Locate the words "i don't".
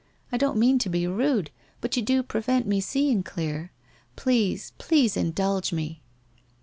0.31-0.57